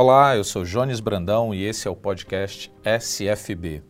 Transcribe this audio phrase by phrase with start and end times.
[0.00, 3.82] Olá, eu sou Jones Brandão e esse é o podcast SFB.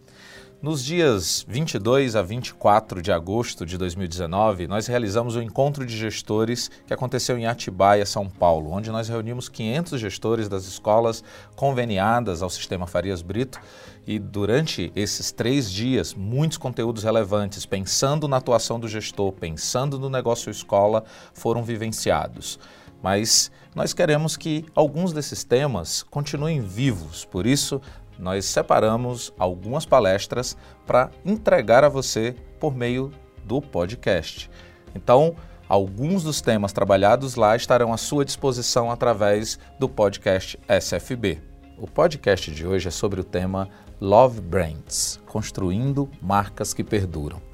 [0.62, 5.94] Nos dias 22 a 24 de agosto de 2019, nós realizamos o um encontro de
[5.94, 11.22] gestores que aconteceu em Atibaia, São Paulo, onde nós reunimos 500 gestores das escolas
[11.54, 13.60] conveniadas ao Sistema Farias Brito
[14.06, 20.08] e durante esses três dias, muitos conteúdos relevantes, pensando na atuação do gestor, pensando no
[20.08, 21.04] negócio escola,
[21.34, 22.58] foram vivenciados.
[23.02, 27.80] Mas nós queremos que alguns desses temas continuem vivos, por isso
[28.18, 33.12] nós separamos algumas palestras para entregar a você por meio
[33.44, 34.50] do podcast.
[34.94, 35.36] Então,
[35.68, 41.40] alguns dos temas trabalhados lá estarão à sua disposição através do podcast SFB.
[41.78, 43.68] O podcast de hoje é sobre o tema
[44.00, 47.47] Love Brands construindo marcas que perduram.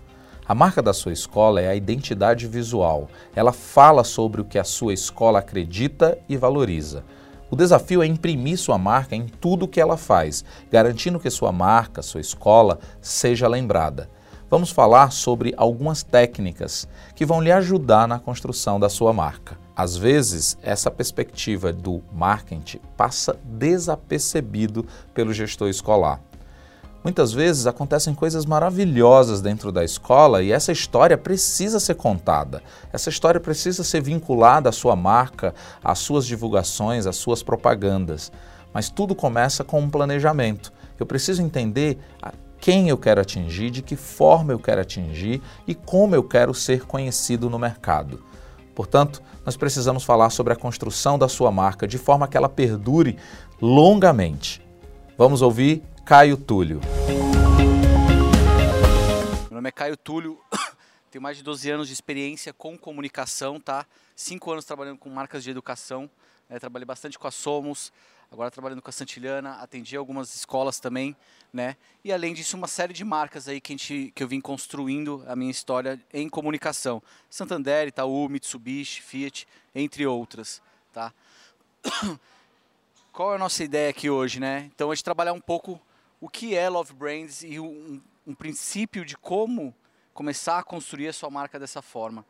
[0.46, 3.08] A marca da sua escola é a identidade visual.
[3.34, 7.02] Ela fala sobre o que a sua escola acredita e valoriza.
[7.50, 11.50] O desafio é imprimir sua marca em tudo o que ela faz, garantindo que sua
[11.50, 14.10] marca, sua escola, seja lembrada.
[14.50, 19.58] Vamos falar sobre algumas técnicas que vão lhe ajudar na construção da sua marca.
[19.74, 26.20] Às vezes, essa perspectiva do marketing passa desapercebido pelo gestor escolar.
[27.04, 32.62] Muitas vezes acontecem coisas maravilhosas dentro da escola e essa história precisa ser contada.
[32.90, 38.32] Essa história precisa ser vinculada à sua marca, às suas divulgações, às suas propagandas.
[38.72, 40.72] Mas tudo começa com um planejamento.
[40.98, 45.74] Eu preciso entender a quem eu quero atingir, de que forma eu quero atingir e
[45.74, 48.24] como eu quero ser conhecido no mercado.
[48.74, 53.18] Portanto, nós precisamos falar sobre a construção da sua marca de forma que ela perdure
[53.60, 54.62] longamente.
[55.18, 56.82] Vamos ouvir Caio Túlio.
[59.48, 60.38] Meu nome é Caio Túlio,
[61.10, 63.86] tenho mais de 12 anos de experiência com comunicação, tá?
[64.14, 66.10] Cinco anos trabalhando com marcas de educação,
[66.46, 66.58] né?
[66.58, 67.90] trabalhei bastante com a Somos,
[68.30, 71.16] agora trabalhando com a Santilhana, atendi algumas escolas também,
[71.50, 71.74] né?
[72.04, 75.24] E além disso, uma série de marcas aí que, a gente, que eu vim construindo
[75.26, 77.02] a minha história em comunicação.
[77.30, 80.60] Santander, Itaú, Mitsubishi, Fiat, entre outras,
[80.92, 81.14] tá?
[83.10, 84.70] Qual é a nossa ideia aqui hoje, né?
[84.74, 85.80] Então, a gente trabalhar um pouco
[86.24, 89.74] o que é Love Brands e um, um princípio de como
[90.14, 92.24] começar a construir a sua marca dessa forma.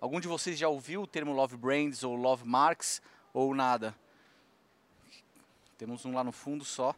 [0.00, 3.00] Algum de vocês já ouviu o termo Love Brands ou Love Marks
[3.32, 3.94] ou nada?
[5.78, 6.92] Temos um lá no fundo só.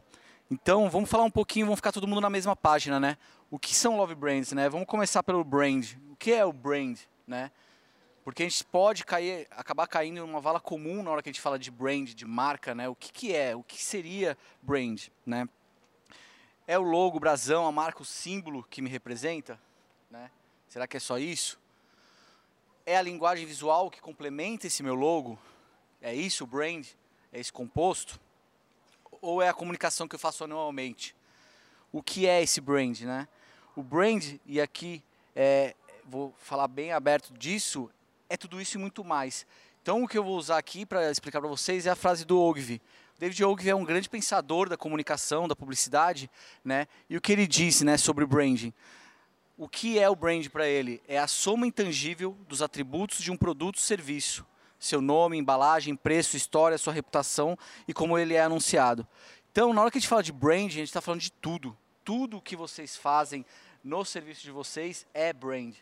[0.49, 3.15] Então, vamos falar um pouquinho, vamos ficar todo mundo na mesma página, né?
[3.51, 4.67] O que são Love Brands, né?
[4.69, 5.85] Vamos começar pelo brand.
[6.09, 7.51] O que é o brand, né?
[8.23, 11.31] Porque a gente pode cair, acabar caindo em uma vala comum na hora que a
[11.31, 12.89] gente fala de brand, de marca, né?
[12.89, 13.55] O que, que é?
[13.55, 15.47] O que seria brand, né?
[16.69, 19.59] É o logo, o brasão, a marca, o símbolo que me representa?
[20.07, 20.29] Né?
[20.67, 21.59] Será que é só isso?
[22.85, 25.39] É a linguagem visual que complementa esse meu logo?
[25.99, 26.85] É isso o brand?
[27.33, 28.19] É esse composto?
[29.19, 31.15] Ou é a comunicação que eu faço anualmente?
[31.91, 33.27] O que é esse brand, né?
[33.75, 35.03] O brand, e aqui
[35.35, 35.73] é,
[36.05, 37.89] vou falar bem aberto disso,
[38.29, 39.43] é tudo isso e muito mais.
[39.81, 42.39] Então o que eu vou usar aqui para explicar para vocês é a frase do
[42.39, 42.79] Ogilvy.
[43.19, 46.31] David Ogilvy é um grande pensador da comunicação, da publicidade,
[46.63, 46.87] né?
[47.09, 48.73] E o que ele disse, né, sobre branding?
[49.57, 51.01] O que é o brand para ele?
[51.05, 54.45] É a soma intangível dos atributos de um produto ou serviço.
[54.79, 59.05] Seu nome, embalagem, preço, história, sua reputação e como ele é anunciado.
[59.51, 61.77] Então, na hora que a gente fala de brand, a gente está falando de tudo.
[62.05, 63.45] Tudo que vocês fazem
[63.83, 65.75] no serviço de vocês é brand.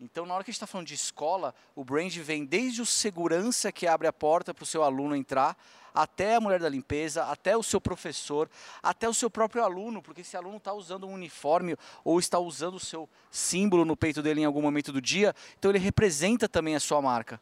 [0.00, 2.86] Então, na hora que a gente está falando de escola, o brand vem desde o
[2.86, 5.54] segurança que abre a porta para o seu aluno entrar,
[5.94, 8.48] até a mulher da limpeza, até o seu professor,
[8.82, 12.74] até o seu próprio aluno, porque esse aluno está usando um uniforme ou está usando
[12.74, 16.74] o seu símbolo no peito dele em algum momento do dia, então ele representa também
[16.74, 17.40] a sua marca.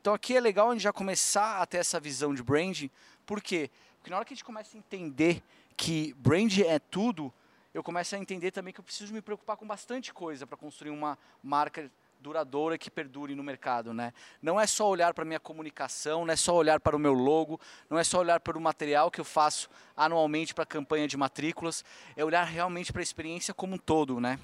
[0.00, 2.90] Então aqui é legal a gente já começar a ter essa visão de branding,
[3.24, 3.70] por quê?
[3.98, 5.42] Porque na hora que a gente começa a entender
[5.76, 7.32] que brand é tudo,
[7.74, 10.90] eu começo a entender também que eu preciso me preocupar com bastante coisa para construir
[10.90, 11.90] uma marca
[12.26, 14.12] duradoura que perdure no mercado, né?
[14.42, 17.12] Não é só olhar para a minha comunicação, não é só olhar para o meu
[17.12, 21.06] logo, não é só olhar para o material que eu faço anualmente para a campanha
[21.06, 21.84] de matrículas,
[22.16, 24.40] é olhar realmente para a experiência como um todo, né?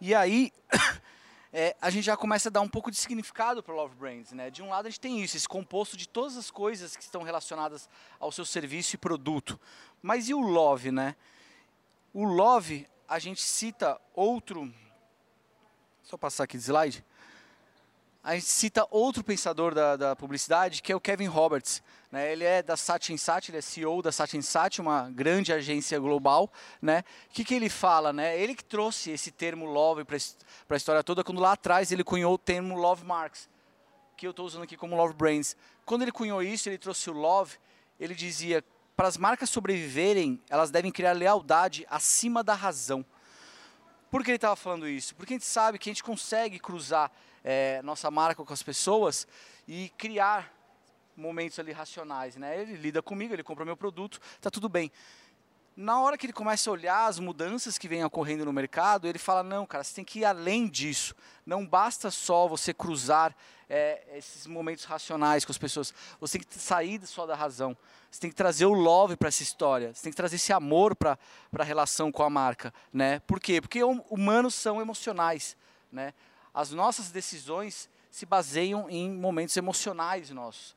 [0.00, 0.52] E aí
[1.52, 4.30] é, a gente já começa a dar um pouco de significado para o Love Brands,
[4.30, 4.48] né?
[4.48, 7.22] De um lado a gente tem isso, esse composto de todas as coisas que estão
[7.22, 7.88] relacionadas
[8.20, 9.58] ao seu serviço e produto.
[10.00, 11.16] Mas e o Love, né?
[12.12, 14.72] O love, a gente cita outro.
[16.10, 17.04] Só passar aqui de slide.
[18.20, 21.80] A gente cita outro pensador da, da publicidade, que é o Kevin Roberts.
[22.10, 22.32] Né?
[22.32, 24.34] Ele é da Sat, ele é CEO da Sat,
[24.80, 26.52] uma grande agência global.
[26.82, 27.04] Né?
[27.28, 28.12] O que, que ele fala?
[28.12, 28.36] Né?
[28.36, 32.34] Ele que trouxe esse termo love para a história toda, quando lá atrás ele cunhou
[32.34, 33.48] o termo love marks,
[34.16, 35.56] que eu estou usando aqui como love brands.
[35.86, 37.56] Quando ele cunhou isso, ele trouxe o love
[38.00, 38.64] ele dizia:
[38.96, 43.06] para as marcas sobreviverem, elas devem criar lealdade acima da razão.
[44.10, 45.14] Por que ele estava falando isso?
[45.14, 47.12] Porque a gente sabe que a gente consegue cruzar
[47.44, 49.26] é, nossa marca com as pessoas
[49.68, 50.52] e criar
[51.16, 52.60] momentos ali racionais, né?
[52.60, 54.90] Ele lida comigo, ele compra meu produto, tá tudo bem.
[55.80, 59.18] Na hora que ele começa a olhar as mudanças que vêm ocorrendo no mercado, ele
[59.18, 61.14] fala: não, cara, você tem que ir além disso.
[61.46, 63.34] Não basta só você cruzar
[63.66, 65.94] é, esses momentos racionais com as pessoas.
[66.20, 67.74] Você tem que sair só da razão.
[68.10, 69.94] Você tem que trazer o love para essa história.
[69.94, 71.18] Você tem que trazer esse amor para
[71.58, 72.74] a relação com a marca.
[72.92, 73.20] Né?
[73.20, 73.58] Por quê?
[73.58, 75.56] Porque humanos são emocionais.
[75.90, 76.12] Né?
[76.52, 80.76] As nossas decisões se baseiam em momentos emocionais nossos.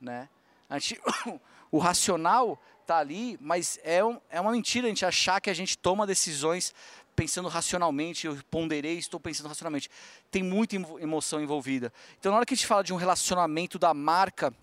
[0.00, 0.30] Né?
[0.78, 1.00] Gente,
[1.70, 5.54] o racional está ali, mas é, um, é uma mentira a gente achar que a
[5.54, 6.74] gente toma decisões
[7.14, 9.90] pensando racionalmente, eu ponderei, estou pensando racionalmente.
[10.30, 11.92] Tem muita emoção envolvida.
[12.18, 14.54] Então, na hora que a gente fala de um relacionamento da marca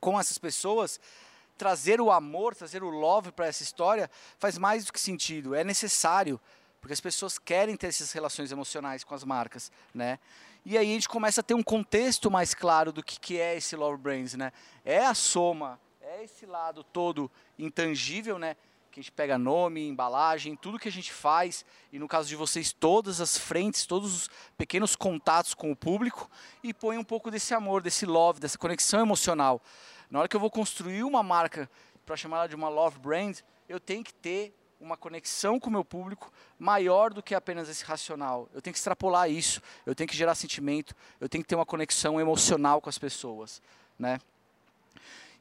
[0.00, 1.00] com essas pessoas,
[1.56, 4.08] trazer o amor, trazer o love para essa história
[4.38, 6.40] faz mais do que sentido, é necessário,
[6.80, 10.20] porque as pessoas querem ter essas relações emocionais com as marcas, né?
[10.64, 13.56] E aí a gente começa a ter um contexto mais claro do que, que é
[13.56, 14.52] esse Love Brands, né?
[14.84, 18.56] É a soma, é esse lado todo intangível, né?
[18.90, 22.36] Que a gente pega nome, embalagem, tudo que a gente faz, e no caso de
[22.36, 26.30] vocês, todas as frentes, todos os pequenos contatos com o público,
[26.62, 29.62] e põe um pouco desse amor, desse love, dessa conexão emocional.
[30.10, 31.70] Na hora que eu vou construir uma marca
[32.04, 33.38] para chamar ela de uma love brand,
[33.68, 37.84] eu tenho que ter uma conexão com o meu público maior do que apenas esse
[37.84, 38.48] racional.
[38.54, 41.66] Eu tenho que extrapolar isso, eu tenho que gerar sentimento, eu tenho que ter uma
[41.66, 43.60] conexão emocional com as pessoas,
[43.98, 44.20] né?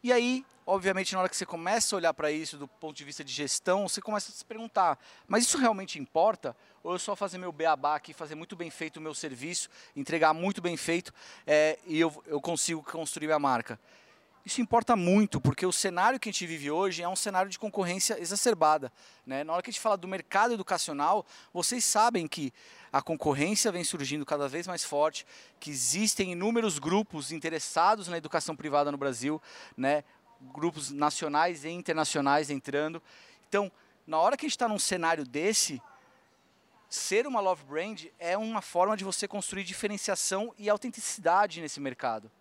[0.03, 3.03] E aí, obviamente, na hora que você começa a olhar para isso do ponto de
[3.03, 6.55] vista de gestão, você começa a se perguntar: mas isso realmente importa?
[6.83, 10.33] Ou eu só fazer meu beabá aqui, fazer muito bem feito o meu serviço, entregar
[10.33, 11.13] muito bem feito
[11.45, 13.79] é, e eu, eu consigo construir a marca?
[14.47, 17.59] Isso importa muito, porque o cenário que a gente vive hoje é um cenário de
[17.59, 18.94] concorrência exacerbada.
[19.25, 19.44] Né?
[19.44, 22.53] Na hora que a gente fala do mercado educacional, vocês sabem que
[22.89, 25.27] a concorrência vem surgindo cada vez mais forte,
[25.59, 29.41] que existem inúmeros grupos interessados na educação privada no Brasil,
[29.75, 30.05] né?
[30.39, 33.03] grupos nacionais e internacionais entrando.
[33.49, 33.69] Então,
[34.07, 35.81] na hora que a gente está num cenário desse,
[36.88, 42.31] ser uma love brand é uma forma de você construir diferenciação e autenticidade nesse mercado.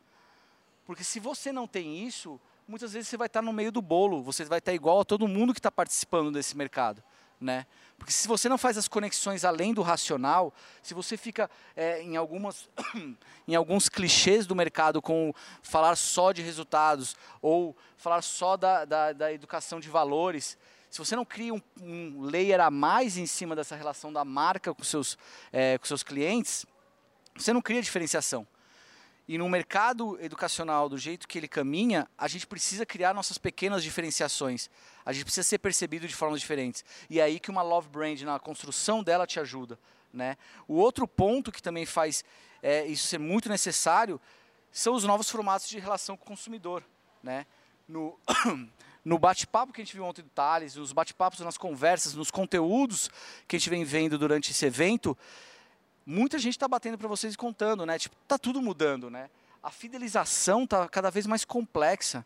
[0.87, 4.23] Porque se você não tem isso, muitas vezes você vai estar no meio do bolo,
[4.23, 7.03] você vai estar igual a todo mundo que está participando desse mercado.
[7.39, 7.67] Né?
[7.99, 12.17] Porque se você não faz as conexões além do racional, se você fica é, em,
[12.17, 12.69] algumas,
[13.47, 19.13] em alguns clichês do mercado com falar só de resultados ou falar só da, da,
[19.13, 20.57] da educação de valores,
[20.89, 24.73] se você não cria um, um, layer a mais em cima dessa relação da marca
[24.73, 25.19] com seus,
[25.53, 26.65] é, com seus clientes,
[27.35, 28.47] você não cria diferenciação.
[29.29, 33.83] E no mercado educacional, do jeito que ele caminha, a gente precisa criar nossas pequenas
[33.83, 34.71] diferenciações.
[35.05, 36.85] A gente precisa ser percebido de formas diferentes.
[37.11, 39.79] E é aí que uma love brand, na construção dela, te ajuda.
[40.13, 40.37] Né?
[40.69, 42.25] O outro ponto que também faz
[42.63, 44.21] é, isso ser muito necessário
[44.71, 46.85] são os novos formatos de relação com o consumidor.
[47.21, 47.47] Né?
[47.89, 48.17] No,
[49.05, 53.11] no bate-papo que a gente viu ontem do Thales, nos bate-papos, nas conversas, nos conteúdos
[53.49, 55.19] que a gente vem vendo durante esse evento,
[56.07, 57.99] muita gente está batendo para vocês e contando, né?
[57.99, 59.29] Tipo, tá tudo mudando, né?
[59.61, 62.25] A fidelização está cada vez mais complexa,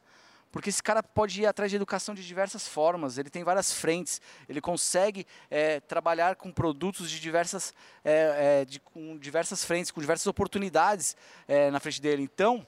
[0.53, 3.17] porque esse cara pode ir atrás de educação de diversas formas.
[3.17, 4.21] Ele tem várias frentes.
[4.47, 7.73] Ele consegue é, trabalhar com produtos de diversas,
[8.05, 11.17] é, é, de, com diversas frentes, com diversas oportunidades
[11.73, 12.23] na frente dele.
[12.23, 12.67] Então,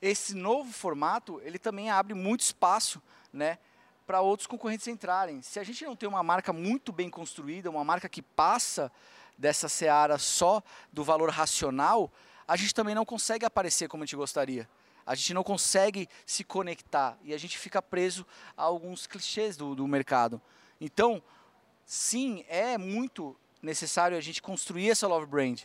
[0.00, 3.00] esse novo formato ele também abre muito espaço,
[3.32, 3.58] né?
[4.06, 5.40] para outros concorrentes entrarem.
[5.42, 8.90] Se a gente não tem uma marca muito bem construída, uma marca que passa
[9.36, 10.62] dessa seara só
[10.92, 12.12] do valor racional,
[12.46, 14.68] a gente também não consegue aparecer como a gente gostaria.
[15.04, 19.74] A gente não consegue se conectar e a gente fica preso a alguns clichês do,
[19.74, 20.40] do mercado.
[20.80, 21.22] Então,
[21.84, 25.62] sim, é muito necessário a gente construir essa love brand.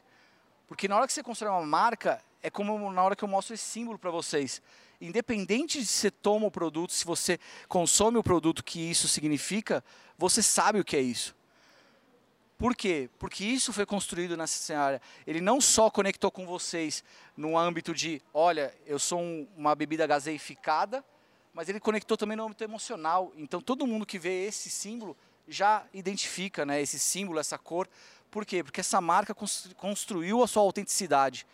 [0.68, 3.54] Porque na hora que você constrói uma marca, é como na hora que eu mostro
[3.54, 4.62] esse símbolo para vocês.
[5.00, 9.84] Independente de se você toma o produto, se você consome o produto que isso significa,
[10.18, 11.36] você sabe o que é isso.
[12.58, 13.08] Por quê?
[13.20, 15.02] Porque isso foi construído nessa área.
[15.28, 17.04] Ele não só conectou com vocês
[17.36, 21.06] no âmbito de, olha, eu sou um, uma bebida gaseificada,
[21.54, 23.32] mas ele conectou também no âmbito emocional.
[23.38, 25.16] Então todo mundo que vê esse símbolo
[25.48, 27.88] já identifica né, esse símbolo, essa cor.
[28.32, 28.64] Por quê?
[28.64, 29.36] Porque essa marca
[29.76, 31.46] construiu a sua autenticidade.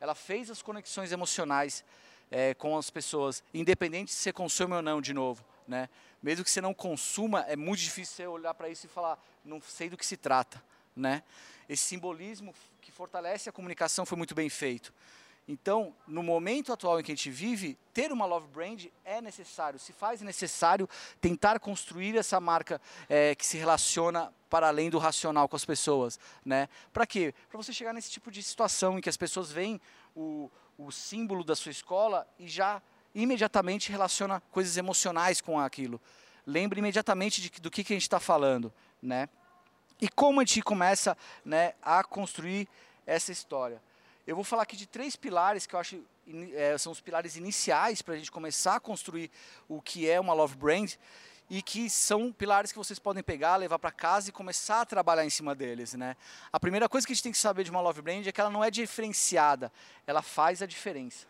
[0.00, 1.84] Ela fez as conexões emocionais
[2.30, 5.44] é, com as pessoas, independente se você consome ou não de novo.
[5.66, 5.88] Né?
[6.22, 9.60] Mesmo que você não consuma, é muito difícil você olhar para isso e falar, não
[9.60, 10.62] sei do que se trata.
[10.94, 11.22] Né?
[11.68, 14.92] Esse simbolismo que fortalece a comunicação foi muito bem feito.
[15.48, 19.78] Então, no momento atual em que a gente vive, ter uma love brand é necessário,
[19.78, 20.88] se faz necessário
[21.20, 26.18] tentar construir essa marca é, que se relaciona para além do racional com as pessoas,
[26.44, 26.68] né?
[26.92, 27.34] Para quê?
[27.48, 29.80] Para você chegar nesse tipo de situação em que as pessoas veem
[30.14, 30.48] o,
[30.78, 32.80] o símbolo da sua escola e já
[33.14, 36.00] imediatamente relaciona coisas emocionais com aquilo.
[36.46, 39.28] Lembre imediatamente de, do que, que a gente está falando, né?
[40.00, 42.68] E como a gente começa né, a construir
[43.06, 43.80] essa história.
[44.26, 46.00] Eu vou falar aqui de três pilares que eu acho
[46.54, 49.30] é, são os pilares iniciais para a gente começar a construir
[49.68, 50.94] o que é uma love brand
[51.50, 55.24] e que são pilares que vocês podem pegar, levar para casa e começar a trabalhar
[55.24, 56.16] em cima deles, né?
[56.52, 58.40] A primeira coisa que a gente tem que saber de uma love brand é que
[58.40, 59.70] ela não é diferenciada,
[60.06, 61.26] ela faz a diferença,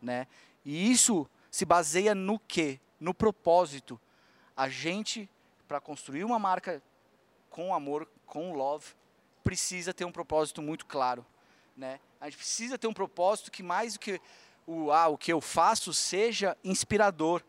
[0.00, 0.26] né?
[0.66, 2.80] E isso se baseia no quê?
[3.00, 3.98] No propósito.
[4.56, 5.30] A gente
[5.66, 6.82] para construir uma marca
[7.50, 8.94] com amor, com love,
[9.42, 11.24] precisa ter um propósito muito claro,
[11.76, 12.00] né?
[12.20, 14.20] A gente precisa ter um propósito que mais do que
[14.66, 17.42] o, ah, o que eu faço seja inspirador,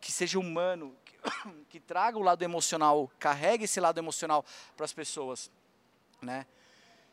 [0.00, 1.16] que seja humano, que,
[1.68, 4.44] que traga o lado emocional, carregue esse lado emocional
[4.76, 5.50] para as pessoas,
[6.20, 6.46] né?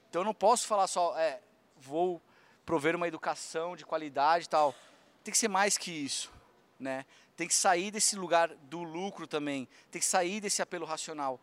[0.10, 1.41] Então eu não posso falar só, é,
[1.77, 2.22] vou
[2.65, 4.75] prover uma educação de qualidade e tal.
[5.24, 6.32] Tem que ser mais que isso,
[6.80, 7.06] né?
[7.36, 11.40] Tem que sair desse lugar do lucro também, tem que sair desse apelo racional.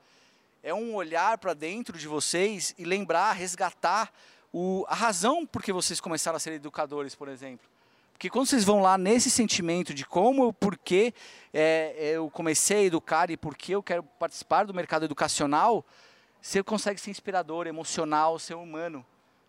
[0.63, 4.13] É um olhar para dentro de vocês e lembrar, resgatar
[4.53, 7.67] o, a razão por que vocês começaram a ser educadores, por exemplo.
[8.13, 11.15] Porque quando vocês vão lá nesse sentimento de como, por que
[11.55, 15.87] é, eu comecei a educar e por que eu quero participar do mercado educacional,
[16.43, 19.07] você consegue ser inspirador, emocional, ser humano,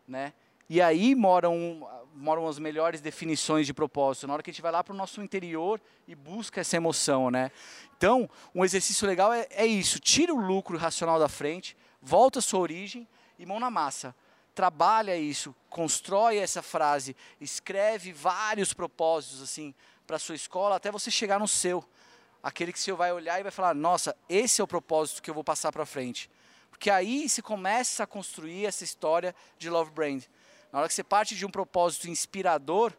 [0.07, 0.33] né?
[0.69, 4.71] E aí moram, moram as melhores definições de propósito, na hora que a gente vai
[4.71, 7.51] lá para o nosso interior e busca essa emoção, né?
[7.97, 12.41] Então, um exercício legal é, é isso, tira o lucro racional da frente, volta à
[12.41, 13.07] sua origem
[13.37, 14.15] e mão na massa
[14.59, 19.73] trabalha isso, constrói essa frase, escreve vários propósitos assim
[20.05, 21.81] para sua escola até você chegar no seu,
[22.43, 25.33] aquele que você vai olhar e vai falar: "Nossa, esse é o propósito que eu
[25.33, 26.29] vou passar para frente".
[26.69, 30.25] Porque aí se começa a construir essa história de Love Brand.
[30.71, 32.93] Na hora que você parte de um propósito inspirador,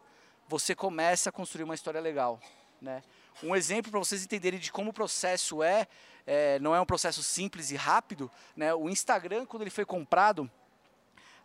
[0.47, 2.37] você começa a construir uma história legal,
[2.81, 3.01] né?
[3.41, 5.87] Um exemplo para vocês entenderem de como o processo é,
[6.27, 8.73] é, não é um processo simples e rápido, né?
[8.73, 10.51] O Instagram quando ele foi comprado,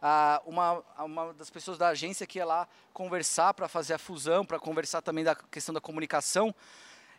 [0.03, 4.45] ah, uma, uma das pessoas da agência que ia lá conversar para fazer a fusão,
[4.45, 6.53] para conversar também da questão da comunicação,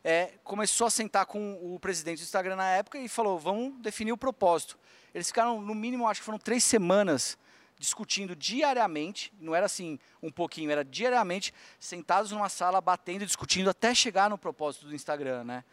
[0.03, 4.11] é, começou a sentar com o presidente do Instagram na época e falou: vamos definir
[4.11, 4.77] o propósito.
[5.15, 7.37] Eles ficaram, no mínimo, acho que foram três semanas
[7.79, 13.93] discutindo diariamente, não era assim um pouquinho, era diariamente, sentados numa sala, batendo, discutindo, até
[13.93, 15.63] chegar no propósito do Instagram, né?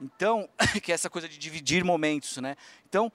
[0.00, 0.48] Então,
[0.82, 2.56] que é essa coisa de dividir momentos, né?
[2.88, 3.12] Então,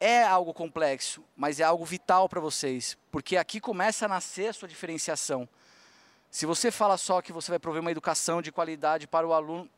[0.00, 4.52] é algo complexo, mas é algo vital para vocês, porque aqui começa a nascer a
[4.52, 5.48] sua diferenciação.
[6.28, 9.70] Se você fala só que você vai prover uma educação de qualidade para o aluno,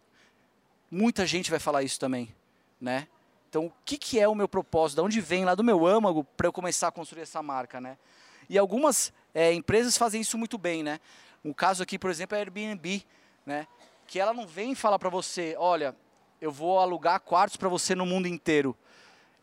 [0.90, 2.34] muita gente vai falar isso também,
[2.80, 3.06] né?
[3.54, 4.96] Então, o que, que é o meu propósito?
[4.96, 7.96] De onde vem lá do meu âmago para eu começar a construir essa marca, né?
[8.48, 10.98] E algumas é, empresas fazem isso muito bem, né?
[11.44, 13.06] Um caso aqui, por exemplo, é a Airbnb,
[13.46, 13.68] né?
[14.08, 15.94] Que ela não vem falar para você, olha,
[16.40, 18.76] eu vou alugar quartos para você no mundo inteiro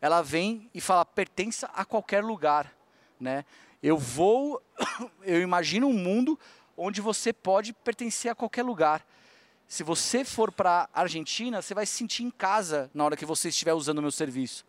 [0.02, 2.74] ela vem e fala pertença a qualquer lugar,
[3.20, 3.44] né?
[3.80, 4.60] Eu vou,
[5.22, 6.38] eu imagino um mundo
[6.76, 9.06] onde você pode pertencer a qualquer lugar.
[9.72, 13.24] Se você for para a Argentina, você vai se sentir em casa na hora que
[13.24, 14.66] você estiver usando o meu serviço.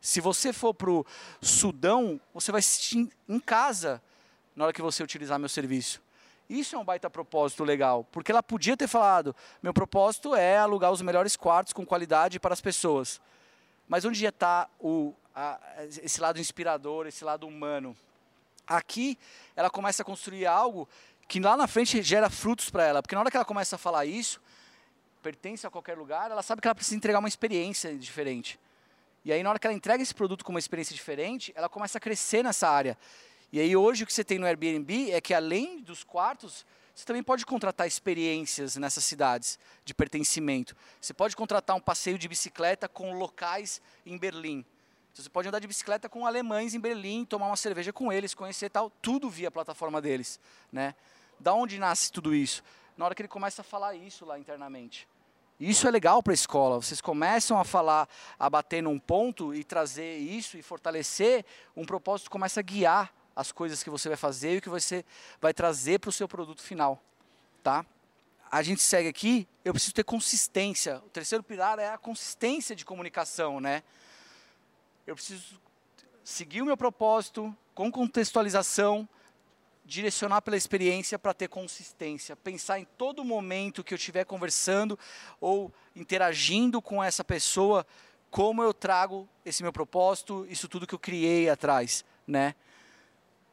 [0.00, 1.04] Se você for para o
[1.42, 4.00] Sudão, você vai se sentir em casa
[4.56, 6.00] na hora que você utilizar meu serviço.
[6.48, 10.92] Isso é um baita propósito legal, porque ela podia ter falado: meu propósito é alugar
[10.92, 13.20] os melhores quartos com qualidade para as pessoas.
[13.86, 14.66] Mas onde está
[16.02, 17.94] esse lado inspirador, esse lado humano?
[18.66, 19.18] Aqui
[19.54, 20.88] ela começa a construir algo
[21.28, 23.78] que lá na frente gera frutos para ela, porque na hora que ela começa a
[23.78, 24.40] falar isso,
[25.22, 28.58] pertence a qualquer lugar, ela sabe que ela precisa entregar uma experiência diferente.
[29.24, 31.98] E aí na hora que ela entrega esse produto com uma experiência diferente, ela começa
[31.98, 32.96] a crescer nessa área.
[33.52, 37.04] E aí hoje o que você tem no Airbnb é que além dos quartos, você
[37.04, 40.74] também pode contratar experiências nessas cidades de pertencimento.
[41.00, 44.64] Você pode contratar um passeio de bicicleta com locais em Berlim.
[45.12, 48.34] Então, você pode andar de bicicleta com alemães em Berlim, tomar uma cerveja com eles,
[48.34, 50.40] conhecer tal, tudo via plataforma deles,
[50.72, 50.94] né?
[51.38, 52.62] Da onde nasce tudo isso?
[52.96, 55.08] Na hora que ele começa a falar isso lá internamente.
[55.60, 56.76] Isso é legal para a escola.
[56.76, 61.44] Vocês começam a falar, a bater num ponto e trazer isso e fortalecer,
[61.76, 65.04] um propósito começa a guiar as coisas que você vai fazer e o que você
[65.40, 67.00] vai trazer para o seu produto final,
[67.62, 67.84] tá?
[68.50, 70.98] A gente segue aqui, eu preciso ter consistência.
[71.06, 73.82] O terceiro pilar é a consistência de comunicação, né?
[75.06, 75.60] Eu preciso
[76.24, 79.08] seguir o meu propósito com contextualização
[79.88, 84.98] direcionar pela experiência para ter consistência, pensar em todo momento que eu estiver conversando
[85.40, 87.86] ou interagindo com essa pessoa,
[88.30, 92.54] como eu trago esse meu propósito, isso tudo que eu criei atrás, né?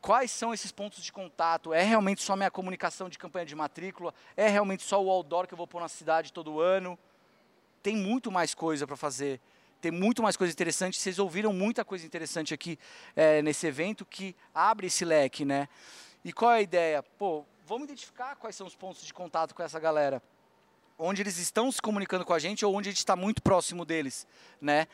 [0.01, 1.73] Quais são esses pontos de contato?
[1.73, 4.13] É realmente só minha comunicação de campanha de matrícula?
[4.35, 6.99] É realmente só o outdoor que eu vou pôr na cidade todo ano?
[7.81, 9.39] Tem muito mais coisa para fazer
[9.81, 10.99] tem muito mais coisa interessante.
[10.99, 12.79] Vocês ouviram muita coisa interessante aqui
[13.15, 15.69] é, nesse evento que abre esse leque, né?
[16.25, 17.03] E qual é a ideia?
[17.03, 20.23] Pô, vamos identificar quais são os pontos de contato com essa galera.
[20.97, 23.85] Onde eles estão se comunicando com a gente ou onde a gente está muito próximo
[23.85, 24.25] deles,
[24.59, 24.87] né?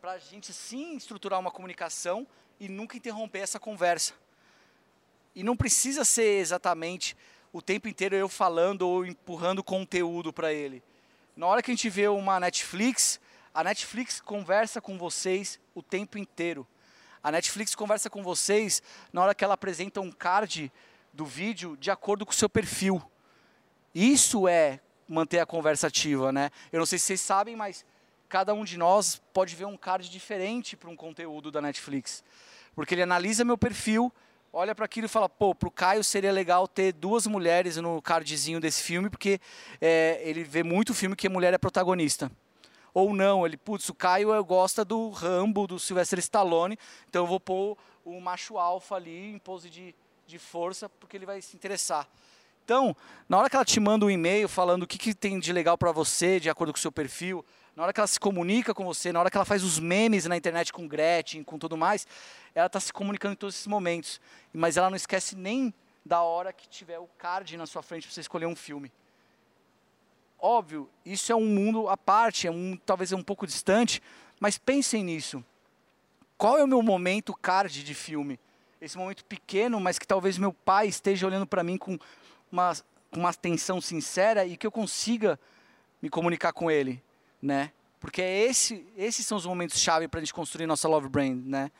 [0.00, 2.24] Para a gente sim estruturar uma comunicação
[2.60, 4.14] e nunca interromper essa conversa.
[5.34, 7.16] E não precisa ser exatamente
[7.52, 10.84] o tempo inteiro eu falando ou empurrando conteúdo para ele.
[11.34, 13.18] Na hora que a gente vê uma Netflix,
[13.52, 16.64] a Netflix conversa com vocês o tempo inteiro.
[17.22, 18.82] A Netflix conversa com vocês
[19.12, 20.72] na hora que ela apresenta um card
[21.12, 23.02] do vídeo de acordo com o seu perfil.
[23.94, 26.50] Isso é manter a conversa ativa, né?
[26.70, 27.84] Eu não sei se vocês sabem, mas
[28.28, 32.22] cada um de nós pode ver um card diferente para um conteúdo da Netflix.
[32.74, 34.12] Porque ele analisa meu perfil,
[34.52, 38.02] olha para aquilo e fala, pô, para o Caio seria legal ter duas mulheres no
[38.02, 39.40] cardzinho desse filme, porque
[39.80, 42.30] é, ele vê muito filme que a mulher é protagonista
[42.96, 43.44] ou não.
[43.44, 48.18] Ele, putz, o Caio gosta do Rambo, do Sylvester Stallone, então eu vou pôr o
[48.18, 49.94] macho alfa ali em pose de,
[50.26, 52.08] de força, porque ele vai se interessar.
[52.64, 52.96] Então,
[53.28, 55.76] na hora que ela te manda um e-mail falando o que, que tem de legal
[55.76, 57.44] para você, de acordo com o seu perfil,
[57.76, 60.24] na hora que ela se comunica com você, na hora que ela faz os memes
[60.24, 62.06] na internet com Gretchen, com tudo mais,
[62.54, 64.18] ela está se comunicando em todos esses momentos.
[64.54, 65.72] Mas ela não esquece nem
[66.02, 68.90] da hora que tiver o card na sua frente para você escolher um filme.
[70.38, 74.02] Óbvio, isso é um mundo à parte, é um, talvez é um pouco distante,
[74.38, 75.44] mas pensem nisso.
[76.36, 78.38] Qual é o meu momento card de filme?
[78.80, 81.98] Esse momento pequeno, mas que talvez meu pai esteja olhando para mim com
[82.52, 82.72] uma,
[83.10, 85.40] uma atenção sincera e que eu consiga
[86.00, 87.02] me comunicar com ele,
[87.40, 87.72] né?
[87.98, 91.42] Porque é esse, esses são os momentos chave para a gente construir nossa love brand,
[91.44, 91.70] né?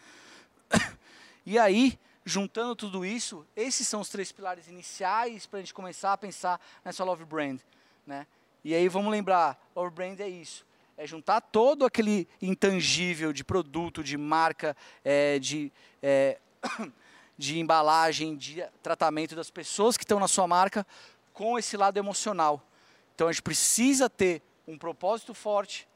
[1.45, 6.14] e aí, juntando tudo isso, esses são os três pilares iniciais para a gente começar
[6.14, 7.61] a pensar nessa love brand,
[8.07, 8.27] né?
[8.64, 10.66] E aí vamos lembrar, Our Brand é isso.
[10.97, 15.71] É juntar todo aquele intangível de produto, de marca, é, de,
[16.03, 16.38] é,
[17.37, 20.87] de embalagem, de tratamento das pessoas que estão na sua marca
[21.35, 22.66] com esse lado emocional.
[23.14, 25.87] Então a gente precisa ter um propósito forte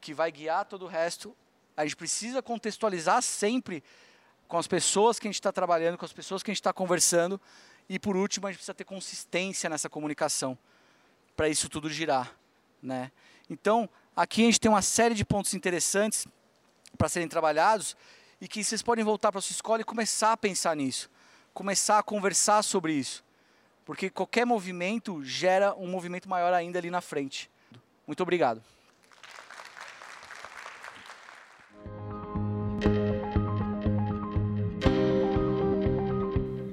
[0.00, 1.34] que vai guiar todo o resto.
[1.76, 3.82] A gente precisa contextualizar sempre
[4.46, 6.72] com as pessoas que a gente está trabalhando, com as pessoas que a gente está
[6.72, 7.40] conversando.
[7.88, 10.56] E por último, a gente precisa ter consistência nessa comunicação
[11.38, 12.36] para isso tudo girar,
[12.82, 13.12] né?
[13.48, 16.26] Então, aqui a gente tem uma série de pontos interessantes
[16.96, 17.96] para serem trabalhados
[18.40, 21.08] e que vocês podem voltar para sua escola e começar a pensar nisso,
[21.54, 23.24] começar a conversar sobre isso,
[23.84, 27.48] porque qualquer movimento gera um movimento maior ainda ali na frente.
[28.04, 28.60] Muito obrigado.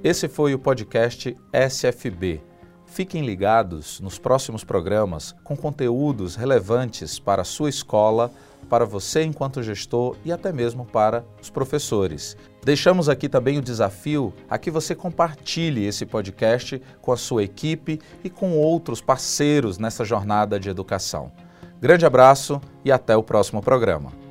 [0.04, 2.55] Esse foi o podcast SFB
[2.96, 8.32] Fiquem ligados nos próximos programas com conteúdos relevantes para a sua escola,
[8.70, 12.38] para você enquanto gestor e até mesmo para os professores.
[12.64, 18.00] Deixamos aqui também o desafio a que você compartilhe esse podcast com a sua equipe
[18.24, 21.34] e com outros parceiros nessa jornada de educação.
[21.82, 24.25] Grande abraço e até o próximo programa.